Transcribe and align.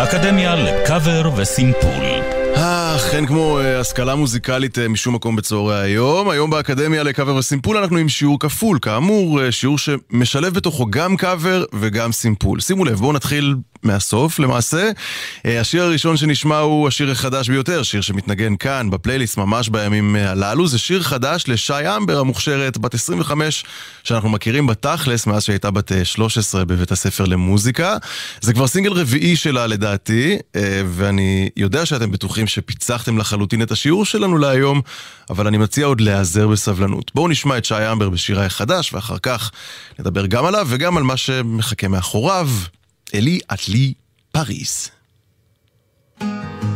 האקדמיה 0.00 0.54
לקאבר 0.54 1.30
וסימפול. 1.36 2.19
אך, 2.96 3.14
אין 3.14 3.26
כמו 3.26 3.58
אה, 3.58 3.80
השכלה 3.80 4.14
מוזיקלית 4.14 4.78
אה, 4.78 4.88
משום 4.88 5.14
מקום 5.14 5.36
בצהרי 5.36 5.80
היום. 5.80 6.28
היום 6.28 6.50
באקדמיה 6.50 7.02
לקאבר 7.02 7.34
וסימפול 7.34 7.76
אנחנו 7.76 7.96
עם 7.96 8.08
שיעור 8.08 8.40
כפול. 8.40 8.78
כאמור, 8.82 9.42
אה, 9.42 9.52
שיעור 9.52 9.78
שמשלב 9.78 10.54
בתוכו 10.54 10.86
גם 10.90 11.16
קאבר 11.16 11.64
וגם 11.72 12.12
סימפול. 12.12 12.60
שימו 12.60 12.84
לב, 12.84 12.98
בואו 12.98 13.12
נתחיל 13.12 13.54
מהסוף 13.82 14.38
למעשה. 14.38 14.90
השיר 15.44 15.82
הראשון 15.82 16.16
שנשמע 16.16 16.58
הוא 16.58 16.88
השיר 16.88 17.10
החדש 17.10 17.48
ביותר, 17.48 17.82
שיר 17.82 18.00
שמתנגן 18.00 18.56
כאן 18.56 18.90
בפלייליסט 18.90 19.36
ממש 19.36 19.68
בימים 19.68 20.16
הללו. 20.16 20.68
זה 20.68 20.78
שיר 20.78 21.02
חדש 21.02 21.44
לשי 21.48 21.96
אמבר 21.96 22.18
המוכשרת, 22.18 22.78
בת 22.78 22.94
25, 22.94 23.64
שאנחנו 24.04 24.28
מכירים 24.28 24.66
בתכלס 24.66 25.26
מאז 25.26 25.42
שהייתה 25.42 25.70
בת 25.70 25.92
13 26.04 26.60
אה, 26.60 26.64
בבית 26.64 26.92
הספר 26.92 27.24
למוזיקה. 27.24 27.96
זה 28.40 28.52
כבר 28.52 28.66
סינגל 28.66 28.92
רביעי 28.92 29.36
שלה 29.36 29.66
לדעתי, 29.66 30.38
ואני 30.86 31.48
יודע 31.56 31.86
שאתם 31.86 32.10
בטוחים 32.10 32.46
שפיצחתם 32.80 33.18
לחלוטין 33.18 33.62
את 33.62 33.70
השיעור 33.70 34.04
שלנו 34.04 34.38
להיום, 34.38 34.80
אבל 35.30 35.46
אני 35.46 35.58
מציע 35.58 35.86
עוד 35.86 36.00
להיעזר 36.00 36.48
בסבלנות. 36.48 37.10
בואו 37.14 37.28
נשמע 37.28 37.58
את 37.58 37.64
שי 37.64 37.92
אמבר 37.92 38.08
בשירה 38.10 38.46
החדש, 38.46 38.92
ואחר 38.92 39.18
כך 39.18 39.50
נדבר 39.98 40.26
גם 40.26 40.44
עליו 40.44 40.66
וגם 40.70 40.96
על 40.96 41.02
מה 41.02 41.16
שמחכה 41.16 41.88
מאחוריו. 41.88 42.48
אלי 43.14 43.40
אטלי, 43.52 43.92
פריס. 44.32 44.90
באמצע 46.20 46.69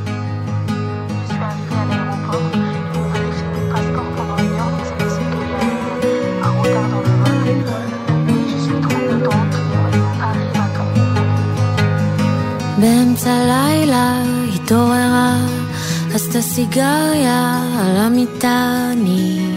עשתה 16.37 16.55
סיגריה 16.55 17.63
על 17.79 17.97
המיטה, 17.97 18.89
אני 18.93 19.57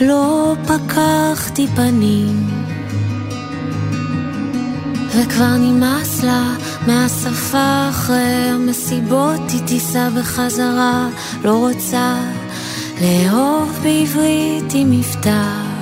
לא 0.00 0.54
פקחתי 0.66 1.66
פנים. 1.76 2.50
וכבר 5.08 5.56
נמאס 5.58 6.22
לה 6.22 6.54
מהשפה 6.86 7.88
אחרי 7.90 8.50
המסיבות 8.54 9.40
היא 9.50 9.60
תיסע 9.66 10.08
בחזרה 10.10 11.08
לא 11.44 11.56
רוצה 11.56 12.16
לאהוב 13.00 13.78
בעברית 13.82 14.72
עם 14.74 14.90
מבטא 14.90 15.74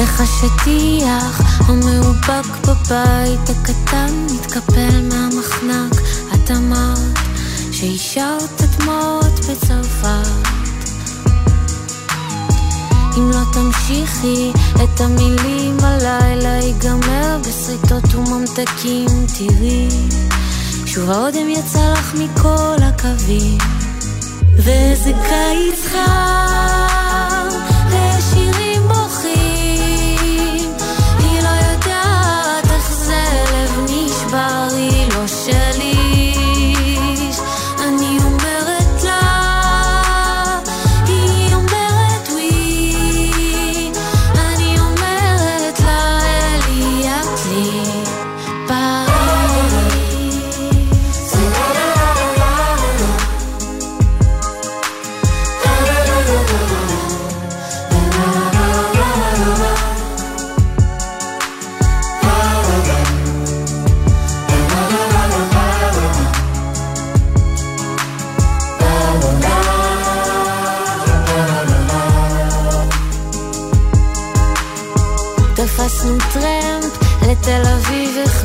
איך 0.00 0.20
השטיח 0.20 1.60
המאובק 1.68 2.66
בבית 2.66 3.50
הקטן 3.50 4.26
מתקפל 4.34 5.08
מהמחנק 5.08 6.00
אמרת 6.50 7.18
שהשארת 7.72 8.62
דמעות 8.78 9.40
בצרפת. 9.40 10.50
אם 13.16 13.30
לא 13.30 13.40
תמשיכי 13.52 14.52
את 14.74 15.00
המילים 15.00 15.76
הלילה 15.82 16.58
ייגמר 16.62 17.38
בסריטות 17.40 18.14
וממתקים. 18.14 19.08
תראי 19.38 19.88
שוב 20.86 21.10
האודם 21.10 21.48
יצא 21.48 21.92
לך 21.92 22.14
מכל 22.14 22.76
הקווים. 22.82 23.58
ואיזה 24.56 25.12
קיץ 25.28 25.86
חם 25.92 27.48
ושירים 27.90 28.82
בוכים. 28.88 30.72
היא 31.18 31.42
לא 31.42 31.48
יודעת 31.48 32.70
איך 32.70 32.92
זה 32.92 33.24
לב 33.52 33.80
נשבר 33.84 34.66
היא 34.76 35.08
לא 35.08 35.26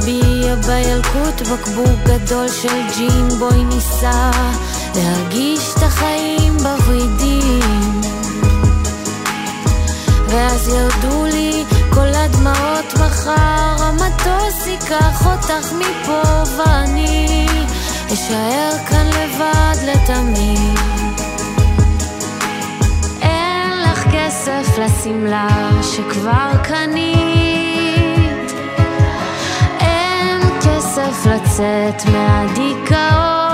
שלי 0.05 0.41
בילקוט 0.67 1.41
בקבוק 1.41 1.99
גדול 2.05 2.47
של 2.47 2.81
ג'ין 2.97 3.29
בואי 3.39 3.63
ניסע 3.63 4.31
להרגיש 4.95 5.73
את 5.77 5.83
החיים 5.83 6.57
בוורידים 6.57 8.01
ואז 10.27 10.67
ירדו 10.67 11.25
לי 11.25 11.63
כל 11.89 12.13
הדמעות 12.15 12.93
מחר 12.93 13.75
המטוס 13.79 14.67
ייקח 14.67 15.25
אותך 15.25 15.73
מפה 15.73 16.43
ואני 16.57 17.47
אשאר 18.13 18.71
כאן 18.89 19.07
לבד 19.07 19.77
לתמיד 19.85 21.04
כסף 24.59 24.77
לשמלה 24.77 25.69
שכבר 25.81 26.51
קנית. 26.63 27.25
כסף 30.61 31.25
לצאת 31.25 32.05
מהדיכאון 32.11 33.44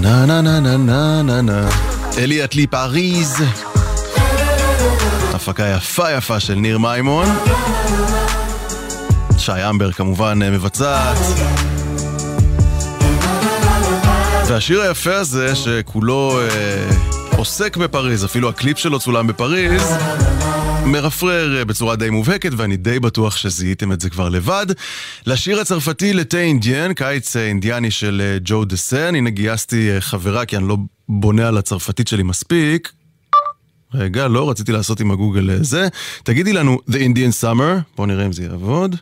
נה 0.00 0.26
נה 0.26 0.40
נה 0.40 0.60
נה 0.60 0.76
נה 0.76 1.22
נה 1.22 1.42
נה. 1.42 1.68
אלי 2.18 2.44
אטלי 2.44 2.66
פריז. 2.66 3.42
הפקה 5.34 5.66
יפה 5.66 6.12
יפה 6.12 6.40
של 6.40 6.54
ניר 6.54 6.78
מימון. 6.78 7.26
שי 9.38 9.52
אמבר 9.70 9.92
כמובן 9.92 10.38
מבצעת 10.52 11.16
והשיר 14.50 14.80
היפה 14.80 15.16
הזה 15.16 15.54
שכולו 15.56 16.40
אה, 16.40 16.90
עוסק 17.36 17.76
בפריז, 17.76 18.24
אפילו 18.24 18.48
הקליפ 18.48 18.78
שלו 18.78 18.98
צולם 18.98 19.26
בפריז 19.26 19.82
מרפרר 20.86 21.58
אה, 21.58 21.64
בצורה 21.64 21.96
די 21.96 22.10
מובהקת, 22.10 22.50
ואני 22.56 22.76
די 22.76 23.00
בטוח 23.00 23.36
שזיהיתם 23.36 23.92
את 23.92 24.00
זה 24.00 24.10
כבר 24.10 24.28
לבד. 24.28 24.66
לשיר 25.26 25.60
הצרפתי 25.60 26.12
לתה 26.12 26.38
אינדיאן, 26.38 26.94
קיץ 26.94 27.36
אה, 27.36 27.46
אינדיאני 27.46 27.90
של 27.90 28.22
אה, 28.24 28.38
ג'ו 28.44 28.64
דה 28.64 28.76
סן. 28.76 29.14
הנה 29.14 29.30
גייסתי 29.30 29.90
חברה, 30.00 30.44
כי 30.44 30.56
אני 30.56 30.68
לא 30.68 30.76
בונה 31.08 31.48
על 31.48 31.58
הצרפתית 31.58 32.08
שלי 32.08 32.22
מספיק. 32.22 32.92
רגע, 33.94 34.28
לא, 34.28 34.50
רציתי 34.50 34.72
לעשות 34.72 35.00
עם 35.00 35.10
הגוגל 35.10 35.62
זה. 35.62 35.88
תגידי 36.22 36.52
לנו, 36.52 36.78
The 36.88 36.94
Indian 36.94 37.42
Summer, 37.42 37.96
בואו 37.96 38.06
נראה 38.06 38.26
אם 38.26 38.32
זה 38.32 38.42
יעבוד. 38.42 38.96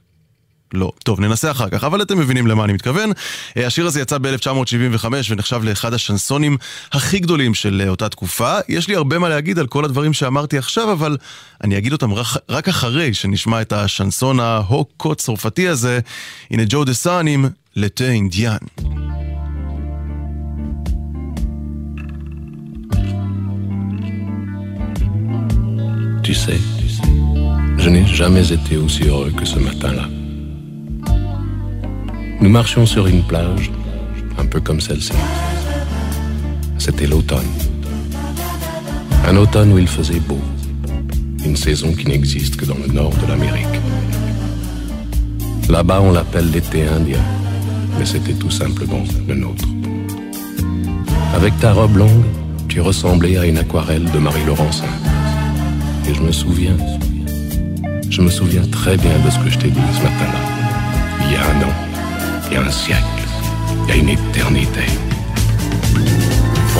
לא. 0.72 0.92
טוב, 1.04 1.20
ננסה 1.20 1.50
אחר 1.50 1.68
כך, 1.68 1.84
אבל 1.84 2.02
אתם 2.02 2.18
מבינים 2.18 2.46
למה 2.46 2.64
אני 2.64 2.72
מתכוון. 2.72 3.12
אה, 3.56 3.66
השיר 3.66 3.86
הזה 3.86 4.00
יצא 4.00 4.18
ב-1975 4.18 5.06
ונחשב 5.28 5.60
לאחד 5.64 5.94
השנסונים 5.94 6.56
הכי 6.92 7.18
גדולים 7.18 7.54
של 7.54 7.82
אה, 7.84 7.88
אותה 7.88 8.08
תקופה. 8.08 8.58
יש 8.68 8.88
לי 8.88 8.96
הרבה 8.96 9.18
מה 9.18 9.28
להגיד 9.28 9.58
על 9.58 9.66
כל 9.66 9.84
הדברים 9.84 10.12
שאמרתי 10.12 10.58
עכשיו, 10.58 10.92
אבל 10.92 11.16
אני 11.64 11.78
אגיד 11.78 11.92
אותם 11.92 12.14
רק, 12.14 12.26
רק 12.48 12.68
אחרי 12.68 13.14
שנשמע 13.14 13.60
את 13.60 13.72
השנסון 13.72 14.40
ההוקו 14.40 15.14
צרפתי 15.14 15.68
הזה. 15.68 16.00
הנה 16.50 16.62
ג'ו 16.68 16.84
דה 16.84 16.94
סאן 16.94 17.26
עם 17.26 17.44
לטה 17.76 18.04
אינדיאן. 18.04 18.58
Tu 26.28 26.34
sais, 26.34 26.60
je 27.78 27.88
n'ai 27.88 28.04
jamais 28.04 28.52
été 28.52 28.76
aussi 28.76 29.04
heureux 29.04 29.30
que 29.30 29.46
ce 29.46 29.58
matin-là. 29.58 30.17
Nous 32.40 32.48
marchions 32.48 32.86
sur 32.86 33.08
une 33.08 33.24
plage, 33.24 33.72
un 34.38 34.46
peu 34.46 34.60
comme 34.60 34.80
celle-ci. 34.80 35.12
C'était 36.78 37.08
l'automne. 37.08 37.48
Un 39.26 39.36
automne 39.36 39.72
où 39.72 39.78
il 39.78 39.88
faisait 39.88 40.20
beau. 40.20 40.38
Une 41.44 41.56
saison 41.56 41.92
qui 41.92 42.06
n'existe 42.06 42.56
que 42.56 42.64
dans 42.64 42.76
le 42.76 42.92
nord 42.92 43.12
de 43.16 43.26
l'Amérique. 43.26 43.66
Là-bas, 45.68 46.00
on 46.00 46.12
l'appelle 46.12 46.48
l'été 46.52 46.86
indien, 46.86 47.18
mais 47.98 48.06
c'était 48.06 48.34
tout 48.34 48.52
simplement 48.52 49.02
le 49.26 49.34
nôtre. 49.34 49.66
Avec 51.34 51.58
ta 51.58 51.72
robe 51.72 51.96
longue, 51.96 52.24
tu 52.68 52.80
ressemblais 52.80 53.36
à 53.36 53.46
une 53.46 53.58
aquarelle 53.58 54.08
de 54.12 54.18
Marie-Laurencin. 54.18 54.84
Et 56.08 56.14
je 56.14 56.22
me 56.22 56.30
souviens, 56.30 56.76
je 58.08 58.22
me 58.22 58.30
souviens 58.30 58.62
très 58.70 58.96
bien 58.96 59.18
de 59.24 59.30
ce 59.30 59.38
que 59.40 59.50
je 59.50 59.58
t'ai 59.58 59.70
dit 59.70 59.80
ce 59.92 60.02
matin-là. 60.04 60.40
Il 61.26 61.32
y 61.32 61.36
a 61.36 61.42
un 61.42 61.68
an, 61.68 61.87
siècle, 62.84 63.24
il 63.82 63.88
y 63.88 63.92
a 63.92 63.96
une 64.02 64.10
éternité. 64.18 64.86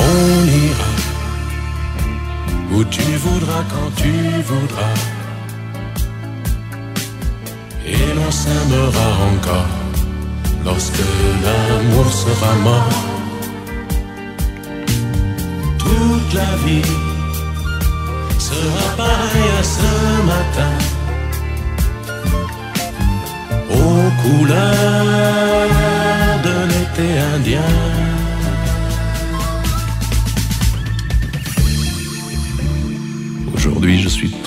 On 0.06 0.44
ira 0.66 0.92
où 2.72 2.84
tu 2.84 3.08
voudras 3.24 3.64
quand 3.72 3.90
tu 4.02 4.12
voudras. 4.50 4.96
Et 7.94 8.06
l'on 8.16 8.30
s'aimera 8.40 9.08
encore 9.32 9.74
lorsque 10.64 11.06
l'amour 11.44 12.06
sera 12.24 12.52
mort. 12.68 12.98
Toute 15.84 16.30
la 16.40 16.52
vie 16.64 16.92
sera 18.48 18.86
pareil 19.04 19.50
à 19.60 19.64
ce 19.76 19.90
matin. 20.32 20.74
Aux 23.78 24.08
couleurs 24.22 25.17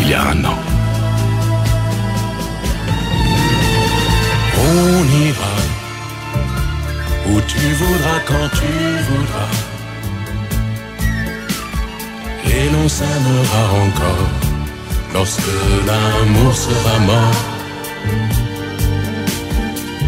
il 0.00 0.08
y 0.08 0.14
a 0.14 0.22
un 0.22 0.44
an. 0.44 0.58
On 4.68 5.04
ira 5.26 5.54
où 7.28 7.40
tu 7.52 7.64
voudras 7.80 8.20
quand 8.26 8.48
tu 8.58 8.72
voudras 9.08 9.52
et 12.44 12.68
l'on 12.72 12.88
s'aimera 12.88 13.62
encore 13.86 14.30
lorsque 15.14 15.54
l'amour 15.86 16.54
sera 16.54 16.98
mort. 17.10 17.42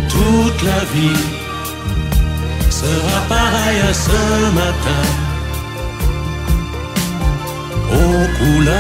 Toute 0.09 0.63
la 0.63 0.81
vie 0.95 1.23
sera 2.71 3.19
pareille 3.29 3.81
à 3.91 3.95
ce 3.95 4.21
matin 4.61 5.22
aux 8.43 8.47
couleurs 8.47 8.75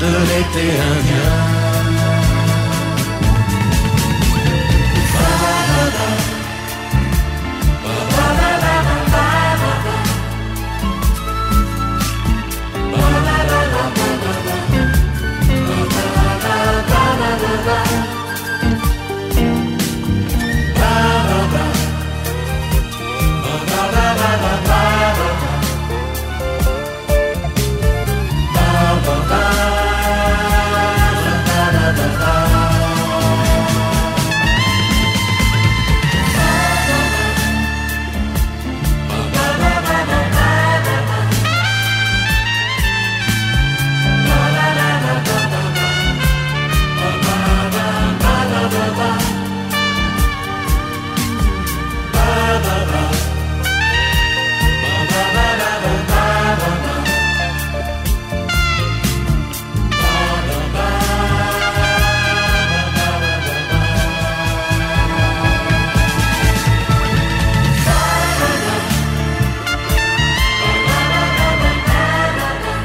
de 0.00 0.06
l'été 0.06 0.66
indien. 0.70 1.41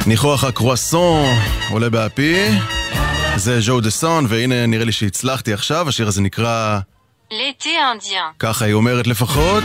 ניחוח 0.07 0.43
הקרואסון 0.43 1.35
עולה 1.69 1.89
באפי, 1.89 2.49
זה 3.35 3.61
ז'ו 3.61 3.81
דאסן, 3.81 4.25
והנה 4.29 4.65
נראה 4.65 4.85
לי 4.85 4.91
שהצלחתי 4.91 5.53
עכשיו, 5.53 5.89
השיר 5.89 6.07
הזה 6.07 6.21
נקרא... 6.21 6.79
l'été 7.31 7.65
indien. 7.65 8.33
ככה 8.39 8.65
היא 8.65 8.73
אומרת 8.73 9.07
לפחות. 9.07 9.63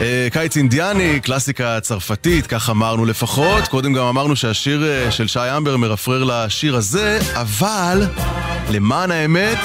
אה, 0.00 0.28
קיץ 0.32 0.56
אינדיאני, 0.56 1.20
קלאסיקה 1.20 1.80
צרפתית, 1.80 2.46
כך 2.46 2.70
אמרנו 2.70 3.04
לפחות. 3.04 3.68
קודם 3.68 3.92
גם 3.92 4.04
אמרנו 4.06 4.36
שהשיר 4.36 4.84
אה, 4.84 5.10
של 5.10 5.26
שי 5.26 5.56
המבר 5.56 5.76
מרפרר 5.76 6.24
לשיר 6.24 6.76
הזה, 6.76 7.18
אבל 7.34 8.02
למען 8.70 9.10
האמת, 9.10 9.58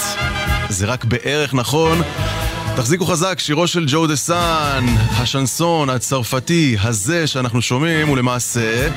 זה 0.69 0.85
רק 0.85 1.05
בערך 1.05 1.53
נכון. 1.53 2.01
תחזיקו 2.75 3.05
חזק, 3.05 3.39
שירו 3.39 3.67
של 3.67 3.85
ג'ו 3.87 4.07
דאסן, 4.07 4.85
השנסון 5.17 5.89
הצרפתי 5.89 6.77
הזה 6.81 7.27
שאנחנו 7.27 7.61
שומעים 7.61 8.07
הוא 8.07 8.17
למעשה 8.17 8.89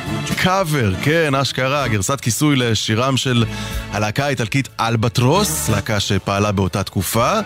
קאבר, 0.43 0.95
כן, 1.03 1.35
אשכרה, 1.35 1.89
גרסת 1.89 2.21
כיסוי 2.21 2.57
לשירם 2.57 3.17
של 3.17 3.45
הלהקה 3.93 4.27
האיטלקית 4.27 4.69
אלבטרוס, 4.81 5.69
להקה 5.69 6.01
שפעלה 6.01 6.53
באותה 6.53 6.83
תקופה. 6.83 7.41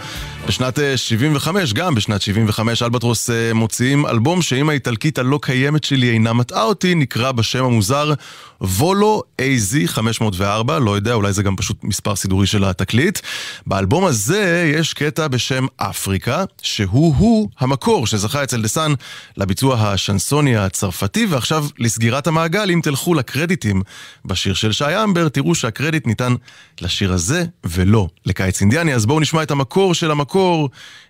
בשנת 0.48 0.78
75, 0.96 1.72
גם 1.72 1.94
בשנת 1.94 2.22
75, 2.22 2.82
אלבטרוס 2.82 3.30
מוציאים 3.54 4.06
אלבום 4.06 4.42
שאם 4.42 4.68
האיטלקית 4.68 5.18
הלא 5.18 5.38
קיימת 5.42 5.84
שלי 5.84 6.10
אינה 6.10 6.32
מטעה 6.32 6.62
אותי, 6.62 6.94
נקרא 6.94 7.32
בשם 7.32 7.64
המוזר 7.64 8.12
Volo 8.60 9.22
AZ 9.42 9.86
504, 9.86 10.78
לא 10.78 10.96
יודע, 10.96 11.14
אולי 11.14 11.32
זה 11.32 11.42
גם 11.42 11.56
פשוט 11.56 11.84
מספר 11.84 12.16
סידורי 12.16 12.46
של 12.46 12.64
התקליט. 12.64 13.18
באלבום 13.66 14.04
הזה 14.04 14.72
יש 14.74 14.94
קטע 14.94 15.28
בשם 15.28 15.66
אפריקה, 15.76 16.44
שהוא-הוא 16.62 17.48
המקור 17.58 18.06
שזכה 18.06 18.44
אצל 18.44 18.62
דאסן 18.62 18.92
לביצוע 19.36 19.76
השנסוני 19.80 20.56
הצרפתי, 20.56 21.26
ועכשיו 21.26 21.64
לסגירת 21.78 22.26
המעגל, 22.26 22.70
אם 22.70 22.80
תלכו 22.82 23.14
לקרדיטים 23.14 23.82
בשיר 24.24 24.54
של 24.54 24.72
שי 24.72 25.04
אמבר, 25.04 25.28
תראו 25.28 25.54
שהקרדיט 25.54 26.06
ניתן 26.06 26.34
לשיר 26.80 27.12
הזה 27.12 27.44
ולא 27.64 28.08
לקיץ 28.26 28.60
אינדיאני, 28.60 28.94
אז 28.94 29.06
בואו 29.06 29.20
נשמע 29.20 29.42
את 29.42 29.50
המקור 29.50 29.94
של 29.94 30.10
המקור. 30.10 30.37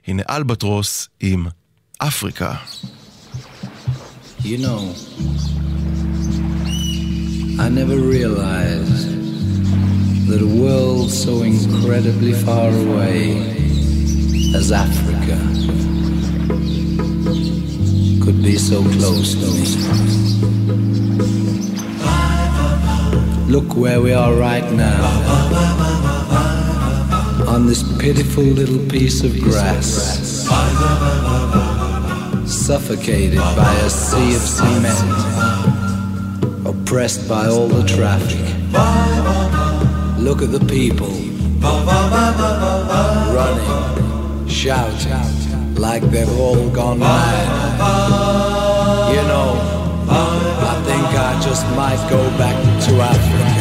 הנה 0.08 0.24
אלבטרוס 0.30 1.10
עם 1.20 1.48
אפריקה. 1.98 2.54
You 4.46 4.58
know, 4.58 4.82
I 7.66 7.70
never 7.70 7.98
realized 7.98 9.08
that 10.28 10.42
a 10.42 10.52
world 10.64 11.10
so 11.12 11.34
incredibly 11.44 12.34
far 12.34 12.70
away 12.86 13.22
as 14.60 14.72
Africa 14.86 15.38
could 18.24 18.40
be 18.44 18.58
so 18.58 18.84
close 18.96 19.30
to 19.42 19.48
me. 19.56 19.66
Look 23.48 23.70
where 23.76 24.02
we 24.02 24.12
are 24.14 24.34
right 24.34 24.70
now. 24.72 25.87
On 27.59 27.67
this 27.67 27.83
pitiful 27.99 28.45
little 28.45 28.79
piece 28.89 29.25
of 29.25 29.37
grass. 29.41 30.47
Suffocated 32.47 33.41
by 33.41 33.75
a 33.85 33.91
sea 33.91 34.37
of 34.37 34.43
cement. 34.43 34.97
Oppressed 36.65 37.29
by 37.29 37.49
all 37.49 37.67
the 37.67 37.83
traffic. 37.83 38.39
Look 40.23 40.41
at 40.41 40.53
the 40.53 40.65
people. 40.69 41.11
Running, 43.35 44.49
shouting, 44.49 45.75
like 45.75 46.03
they've 46.13 46.39
all 46.39 46.71
gone 46.71 47.01
mad. 47.01 47.49
You 49.11 49.23
know, 49.33 49.59
I 50.09 50.81
think 50.87 51.07
I 51.07 51.41
just 51.43 51.67
might 51.75 51.99
go 52.09 52.23
back 52.39 52.55
to 52.85 53.01
Africa. 53.01 53.58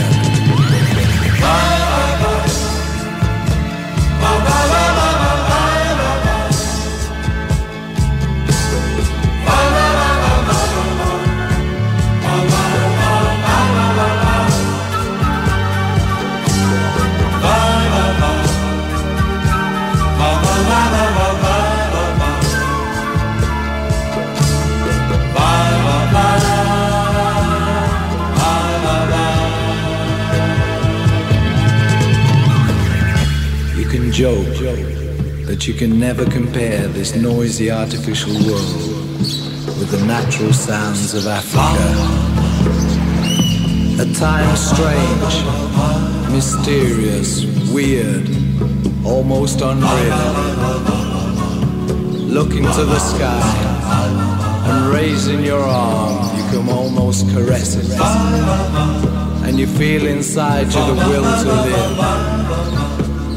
Joke 34.17 34.47
that 35.45 35.67
you 35.67 35.75
can 35.75 36.00
never 36.00 36.25
compare 36.25 36.88
this 36.88 37.15
noisy 37.15 37.69
artificial 37.69 38.33
world 38.50 39.19
with 39.77 39.91
the 39.91 40.03
natural 40.07 40.51
sounds 40.51 41.13
of 41.13 41.27
Africa. 41.27 41.83
At 44.01 44.15
times 44.15 44.59
strange, 44.74 45.36
mysterious, 46.33 47.45
weird, 47.71 48.27
almost 49.05 49.62
unreal. 49.62 50.17
Looking 52.25 52.63
to 52.63 52.86
the 52.86 52.97
sky 52.97 54.63
and 54.65 54.91
raising 54.91 55.43
your 55.43 55.62
arm, 55.62 56.36
you 56.36 56.43
can 56.50 56.67
almost 56.69 57.29
caress 57.29 57.75
it. 57.75 58.01
And 59.45 59.59
you 59.59 59.67
feel 59.67 60.07
inside 60.07 60.74
you 60.74 60.83
the 60.88 61.05
will 61.07 61.43
to 61.43 61.53
live. 61.69 62.37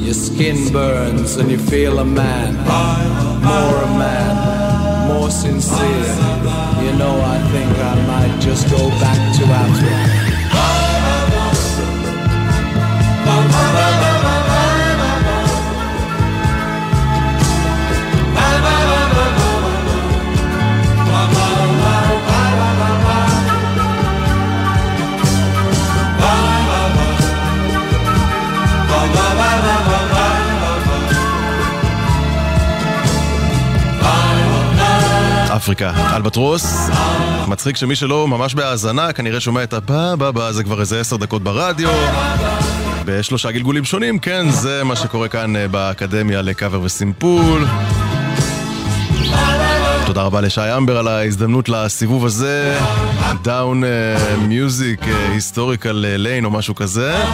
Your 0.01 0.15
skin 0.15 0.73
burns 0.73 1.37
and 1.37 1.51
you 1.51 1.59
feel 1.59 1.99
a 1.99 2.05
man, 2.05 2.55
more 3.45 3.83
a 3.83 3.91
man, 3.99 5.09
more 5.09 5.31
sincere. 5.31 6.15
You 6.83 6.93
know, 6.99 7.21
I 7.21 7.39
think 7.53 7.71
I 7.79 7.95
might 8.07 8.41
just 8.41 8.69
go 8.71 8.89
back 8.99 9.37
to 9.37 9.45
Africa. 9.45 10.10
אפריקה, 35.61 36.17
אלבטרוס. 36.17 36.91
מצחיק 37.49 37.77
שמי 37.77 37.97
שלא 37.97 38.29
ממש 38.29 38.55
בהאזנה, 38.55 39.13
כנראה 39.13 39.41
שומע 39.41 39.63
את 39.63 39.73
הבא 39.73 40.15
בא 40.15 40.31
בא, 40.31 40.53
זה 40.53 40.65
כבר 40.65 40.81
איזה 40.81 41.01
עשר 41.01 41.17
דקות 41.17 41.43
ברדיו. 41.43 41.89
בשלושה 43.05 43.51
גלגולים 43.51 43.85
שונים, 43.85 44.19
כן, 44.19 44.51
זה 44.51 44.85
מה 44.85 44.97
שקורה 44.97 45.29
כאן 45.29 45.57
אה, 45.57 45.69
באקדמיה 45.69 46.43
לקאבר 46.43 46.81
וסימפול. 46.83 47.67
תודה 50.07 50.23
רבה 50.23 50.41
לשי 50.41 50.77
המבר 50.77 50.99
על 50.99 51.09
ההזדמנות 51.09 51.69
לסיבוב 51.69 52.27
הזה. 52.27 52.79
down 53.43 53.83
music 54.49 55.01
historical 55.33 55.93
lane 55.93 56.45
או 56.45 56.51
משהו 56.51 56.75
כזה. 56.75 57.25